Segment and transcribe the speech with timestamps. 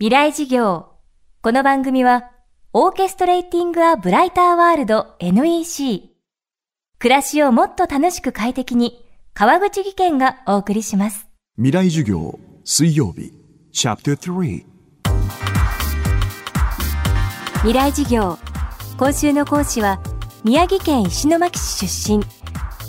[0.00, 0.90] 未来事業。
[1.42, 2.30] この番組は、
[2.72, 6.10] オーケストレーティング・ア・ブライター・ワールド NEC。
[7.00, 11.26] 暮らしをもっと楽しく快適に、川口義賢がお送りします。
[11.56, 13.32] 未来授業水曜日
[13.72, 14.64] チャプター3
[17.62, 18.38] 未来事業。
[18.98, 20.00] 今週の講師は、
[20.44, 22.24] 宮城県石巻市出身、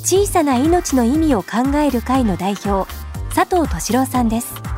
[0.03, 2.87] 小さな命の意味を考える会の代表、
[3.33, 4.68] 佐藤敏郎さんです。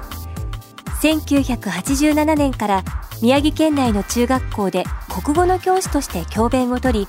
[1.01, 2.83] 1987年から
[3.23, 4.83] 宮城県内の中学校で
[5.23, 7.07] 国語の教師として教鞭を取り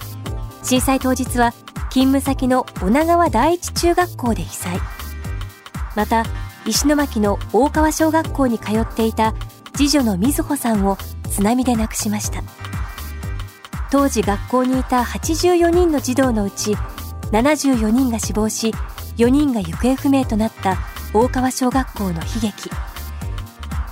[0.62, 1.52] 震災当日は
[1.90, 4.80] 勤務先の女川第一中学校で被災。
[5.94, 6.24] また
[6.64, 9.34] 石巻の大川小学校に通っていた
[9.76, 10.96] 次女の瑞穂さんを
[11.28, 12.42] 津波で亡くしました。
[13.90, 16.72] 当時学校にいた84人の児童のうち
[17.32, 18.72] 74人が死亡し
[19.18, 20.78] 4人が行方不明となった
[21.12, 22.70] 大川小学校の悲劇。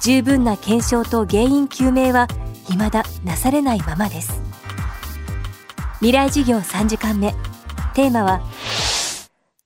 [0.00, 2.26] 十分な検証と原因究明は
[2.68, 4.40] 未だなされないままです
[5.96, 7.32] 未来事業3時間目
[7.94, 8.40] テーマは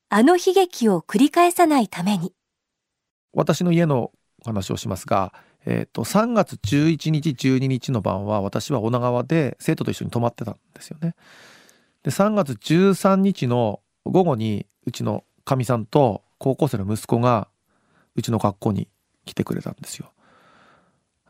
[0.09, 2.33] あの悲劇を繰り返さないために
[3.33, 4.11] 私の家の
[4.43, 5.33] お話をしますが、
[5.67, 11.15] えー、と3月11日12日の晩は私は女川で生徒と一緒に泊まってたんですよね。
[12.03, 17.49] で3月13日の午後にうちのかみさんと高校生の息子が
[18.17, 18.89] うちの学校に
[19.25, 20.14] 来てくれたんですよ。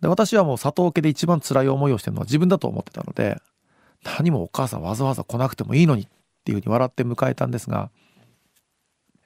[0.04, 3.40] で私はもう佐藤家で一番辛い思いをしてるのは自分だと思ってたので
[4.04, 6.06] 何もお母さんわざわざ来なくてもいいのにっ
[6.44, 7.88] ていうふうに笑って迎えたんですが、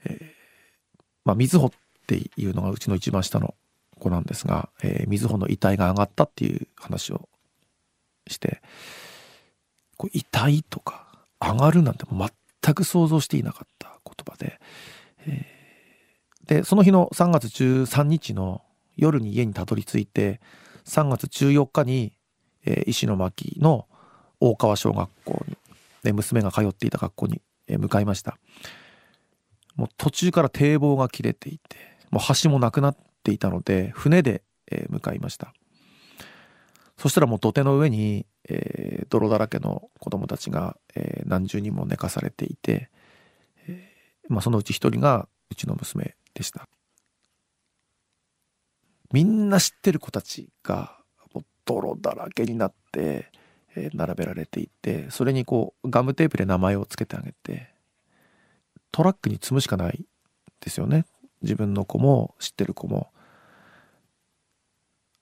[0.05, 0.25] えー、
[1.25, 1.71] まあ瑞穂っ
[2.07, 3.57] ていうのがうちの一番下の
[3.99, 7.29] 子なんですが、えー、瑞穂の遺体が上がったっていう話を
[8.29, 8.63] して
[9.97, 11.09] こう遺体とか
[11.41, 14.61] 上がるなんて全く想像していなかった言葉で、
[15.27, 18.63] えー、でその日の3月13日の
[18.97, 20.41] 夜に家にたどり着いて
[20.89, 22.15] 3月14日に、
[22.65, 23.87] えー、石巻の
[24.41, 25.57] 大川小学校に、
[26.03, 28.39] ね、娘が通っていた学校に、えー、向かいました。
[29.77, 31.77] もう途中から堤防が切れていて
[32.11, 35.53] もう橋もなくなっていたので船で、えー、向かいました。
[36.97, 42.91] そしたらもう土手の上に、えー、泥だらけの子供たちが、えー、何十人も寝かされていて、
[43.69, 46.67] えーまあ、そのうち一人がうちの娘でした。
[49.13, 50.97] みんな知ってる子たちが
[51.35, 53.31] もう泥だらけになって、
[53.75, 57.71] えー、並べられていてそれにこうガムテープで名前を付けてあげて
[58.93, 60.05] トラックに積むしかない
[60.61, 61.07] ですよね
[61.43, 63.11] 自分の子も知ってる子も。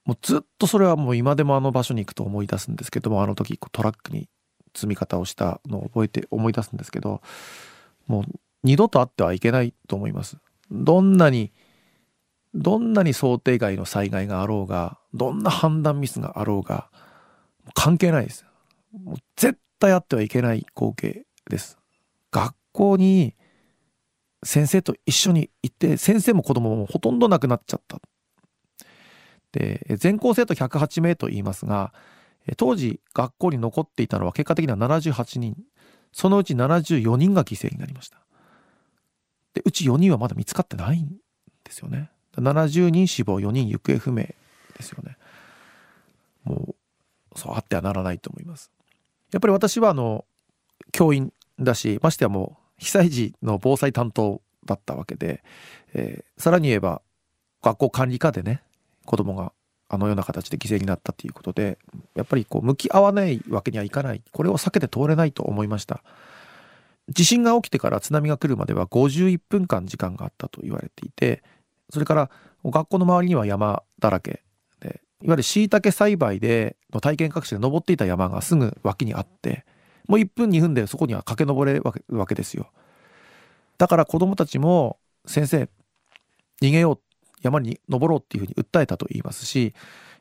[0.05, 4.29] もうずっとそれはもう今でもあの場所に行くと思い出すんですけどもあの時トラックに
[4.73, 7.23] 積み方をしたのを覚えて思い出すんですけど
[8.07, 8.25] もう
[8.63, 10.37] 二度とあってはいけないと思います。
[10.71, 11.53] どんなに
[12.57, 16.91] どんなに想定外の災害があろうがどんな判断ミスがあろうが
[17.75, 18.47] 関係ないです。
[18.93, 21.79] もう絶対あってはいけない光景です。
[22.31, 23.35] 学校に
[24.43, 28.01] 先生と一緒に行って先生も子供もほとんど亡くなっちゃった。
[29.53, 31.93] で全校生徒108名と言いますが
[32.57, 35.57] 当時学校に残っていたのは結果的には78人。
[36.13, 38.19] そのうち74人が犠牲になりました。
[39.53, 41.09] でうち4人はまだ見つかってないん
[41.65, 42.11] ですよね。
[42.39, 44.35] 70人死亡4人行方不明で
[44.81, 45.17] すよね。
[46.45, 46.75] も
[47.35, 48.71] うそうあってはならないと思います。
[49.33, 50.25] やっぱり私はあの
[50.93, 55.43] 教員だしましてやもう被災時の防災担当だったわけで、
[55.95, 57.03] えー、さらに言えば
[57.63, 58.63] 学校管理課でね
[59.05, 59.53] 子供が
[59.89, 61.79] あのような形で犠牲になったということで
[62.15, 64.23] やっぱりこう向き合わないわけにはいかない。
[64.33, 66.03] これを避けて通れないと思いました。
[67.09, 71.43] 地震が起きてから津波が来るまでは51分間時間があったと言われていて
[71.91, 72.31] それから
[72.65, 74.43] 学校の周りには山だらけ。
[74.81, 79.65] でいわゆる椎茸栽培での体験学習で登っていた山がすぐ脇にあって
[80.09, 82.71] もう1分2分でそこには駆け上れるわけですよ。
[83.79, 85.69] だから子どもたちも先生
[86.63, 87.01] 逃げよう
[87.43, 89.75] 山に登ろうっていうふうに訴えたと言いますし、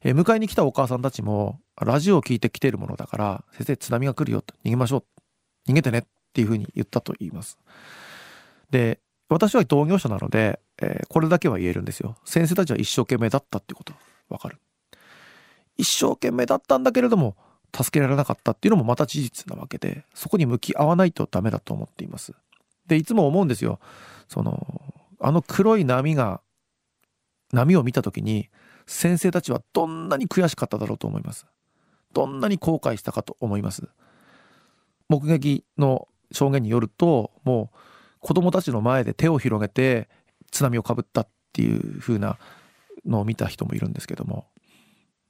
[0.04, 5.04] え迎えに来たお母さんたちもラジオを聞いてきてるものだから先生津波が来るよと逃げましょ
[5.68, 6.04] う逃げてねっ
[6.34, 7.58] ていうふうに言ったと言います。
[8.70, 9.00] で
[9.30, 12.16] 私は同業者なのでえー、これだけは言えるんですよ。
[12.26, 13.94] 先生たちは一生懸命だったってこと
[14.30, 14.58] わかる。
[15.78, 17.36] 一生懸命だったんだけれども
[17.76, 22.34] 助けられなかったっていうのもまた事実なわけでそこに向き合わないとダメだと思っています。
[22.88, 23.80] でいつも思うんですよ。
[24.28, 24.82] その
[25.20, 26.42] あの黒い波が
[27.52, 28.50] 波を見た時に
[28.86, 31.46] 先生たちはどんなに悔しかっただろうと思います。
[32.14, 33.88] どんなに後悔したかと思います。
[35.10, 37.78] 目撃の証言によるともう
[38.20, 40.10] 子供たちの前で手を広げて
[40.52, 42.38] 津波をかぶったっていう風な
[43.06, 44.46] のを見た人もいるんですけども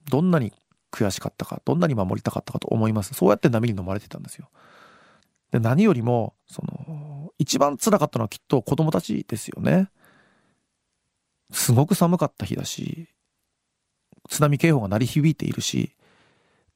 [0.09, 0.53] どんなに
[0.91, 3.13] 悔しかったかどんなに守りたかったかと思います。
[3.13, 4.49] そうやって波に飲まれてたんですよ。
[5.51, 9.89] で何よりもその一番辛かったのはきっと子供たちですよね。
[11.51, 13.09] すごく寒かった日だし
[14.29, 15.95] 津波警報が鳴り響いているし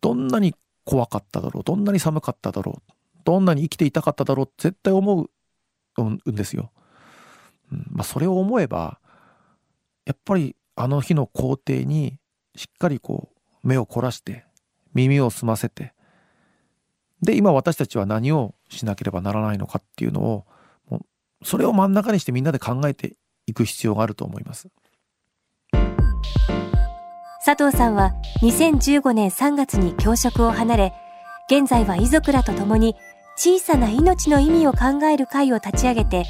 [0.01, 0.53] どんなに
[0.86, 2.91] 怖かっただろうどんなに寒かっただろう
[3.24, 5.30] どんなに生きていたかっただろう絶対思
[5.97, 6.71] うんですよ。
[7.69, 9.00] まあ、それを思えば
[10.06, 12.19] やっぱりあの日の工程に
[12.56, 13.30] しっかりこ
[13.63, 14.45] う目を凝らして
[14.94, 15.94] 耳を澄ませて
[17.21, 20.45] で今私たちは何をしなければならないのかっていうのを
[20.89, 24.69] もうそれを真ん中にしてみんなで考えていく必要があると思います。
[27.45, 30.94] 佐藤さんは2015年3月に教職を離れ
[31.50, 32.95] 現在は遺族らと共に
[33.38, 36.25] 小さな命の意味を考える会を立ち上げて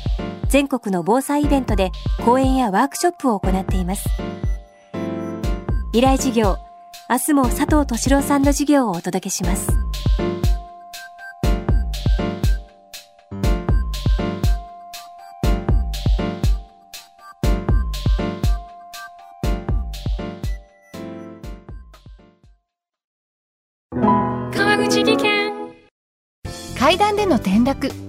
[0.49, 1.91] 全国の防災イベントで
[2.25, 4.09] 講演やワークショップを行っています。
[5.93, 6.57] 依頼事業
[7.07, 9.67] 明日も佐藤敏郎さんの授業をお届けします。
[24.51, 25.53] 川口技研。
[26.77, 28.08] 階段での転落